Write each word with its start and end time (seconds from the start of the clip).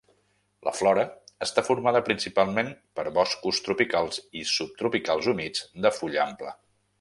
La 0.67 0.71
flora 0.75 1.01
està 1.45 1.63
formada 1.67 2.01
principalment 2.07 2.71
per 3.01 3.05
boscos 3.19 3.59
tropicals 3.67 4.19
i 4.41 4.43
subtropicals 4.53 5.29
humits 5.35 5.63
de 5.87 5.93
fulla 5.99 6.27
ampla. 6.27 6.57